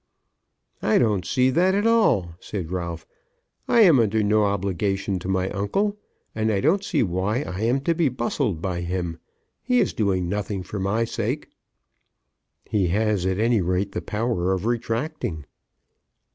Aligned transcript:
"I 0.81 0.97
don't 0.97 1.27
see 1.27 1.51
that 1.51 1.75
at 1.75 1.85
all," 1.85 2.33
said 2.39 2.71
Ralph. 2.71 3.05
"I 3.67 3.81
am 3.81 3.99
under 3.99 4.23
no 4.23 4.45
obligation 4.45 5.19
to 5.19 5.27
my 5.27 5.51
uncle, 5.51 5.95
and 6.33 6.51
I 6.51 6.59
don't 6.59 6.83
see 6.83 7.03
why 7.03 7.41
I 7.43 7.59
am 7.59 7.81
to 7.81 7.93
be 7.93 8.09
bustled 8.09 8.63
by 8.63 8.81
him. 8.81 9.19
He 9.61 9.79
is 9.79 9.93
doing 9.93 10.27
nothing 10.27 10.63
for 10.63 10.79
my 10.79 11.05
sake." 11.05 11.51
"He 12.65 12.87
has, 12.87 13.27
at 13.27 13.37
any 13.37 13.61
rate, 13.61 13.91
the 13.91 14.01
power 14.01 14.53
of 14.53 14.65
retracting." 14.65 15.45